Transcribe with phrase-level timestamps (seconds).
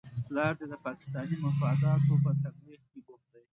[0.27, 3.41] پلار دې د پاکستاني مفاداتو په تبلیغ کې بوخت دی؟